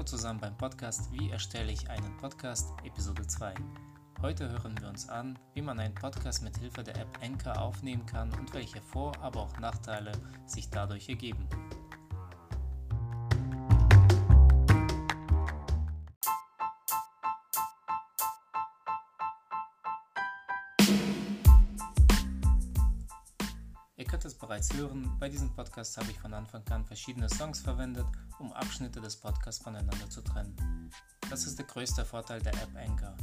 [0.00, 3.52] Hallo zusammen beim Podcast Wie erstelle ich einen Podcast, Episode 2.
[4.22, 8.06] Heute hören wir uns an, wie man einen Podcast mit Hilfe der App Anchor aufnehmen
[8.06, 10.12] kann und welche Vor-, aber auch Nachteile
[10.46, 11.46] sich dadurch ergeben.
[24.10, 28.06] Könnt es bereits hören, bei diesem Podcast habe ich von Anfang an verschiedene Songs verwendet,
[28.40, 30.90] um Abschnitte des Podcasts voneinander zu trennen.
[31.30, 33.16] Das ist der größte Vorteil der App Anchor.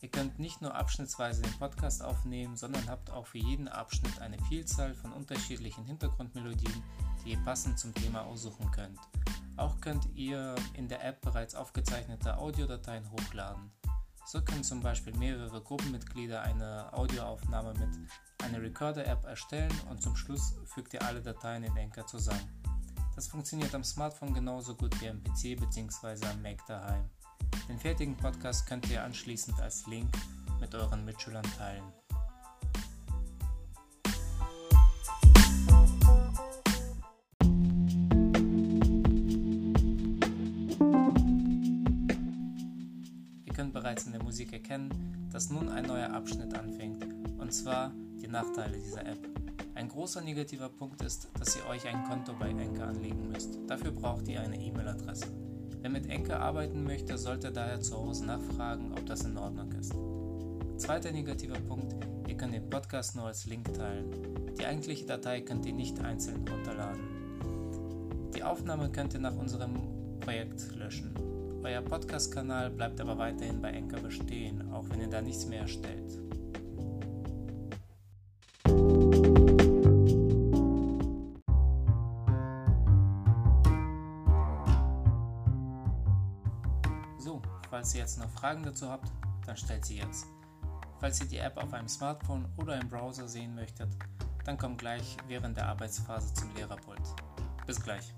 [0.00, 4.38] Ihr könnt nicht nur abschnittsweise den Podcast aufnehmen, sondern habt auch für jeden Abschnitt eine
[4.48, 6.82] Vielzahl von unterschiedlichen Hintergrundmelodien,
[7.22, 8.98] die ihr passend zum Thema aussuchen könnt.
[9.58, 13.70] Auch könnt ihr in der App bereits aufgezeichnete Audiodateien hochladen.
[14.30, 17.88] So können zum Beispiel mehrere Gruppenmitglieder eine Audioaufnahme mit
[18.44, 22.48] einer Recorder-App erstellen und zum Schluss fügt ihr alle Dateien in Anchor zusammen.
[23.16, 26.26] Das funktioniert am Smartphone genauso gut wie am PC bzw.
[26.28, 27.10] am Mac daheim.
[27.68, 30.16] Den fertigen Podcast könnt ihr anschließend als Link
[30.60, 31.82] mit euren Mitschülern teilen.
[43.80, 44.90] Bereits in der Musik erkennen,
[45.32, 47.02] dass nun ein neuer Abschnitt anfängt,
[47.38, 49.26] und zwar die Nachteile dieser App.
[49.74, 53.58] Ein großer negativer Punkt ist, dass ihr euch ein Konto bei Enker anlegen müsst.
[53.66, 55.28] Dafür braucht ihr eine E-Mail-Adresse.
[55.80, 59.94] Wer mit Enker arbeiten möchte, sollte daher zu Hause nachfragen, ob das in Ordnung ist.
[60.76, 61.94] Zweiter negativer Punkt,
[62.28, 64.10] ihr könnt den Podcast nur als Link teilen.
[64.58, 67.00] Die eigentliche Datei könnt ihr nicht einzeln runterladen.
[68.34, 71.14] Die Aufnahme könnt ihr nach unserem Projekt löschen.
[71.62, 76.10] Euer Podcast-Kanal bleibt aber weiterhin bei Enker bestehen, auch wenn ihr da nichts mehr erstellt.
[87.18, 89.12] So, falls ihr jetzt noch Fragen dazu habt,
[89.44, 90.26] dann stellt sie jetzt.
[90.98, 93.90] Falls ihr die App auf einem Smartphone oder im Browser sehen möchtet,
[94.44, 97.02] dann kommt gleich während der Arbeitsphase zum Lehrerpult.
[97.66, 98.14] Bis gleich.